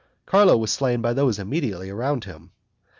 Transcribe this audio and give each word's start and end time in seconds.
Carlo 0.25 0.57
was 0.57 0.71
slain 0.71 0.99
by 0.99 1.13
those 1.13 1.37
immediately 1.37 1.91
around 1.91 2.23
him. 2.23 2.49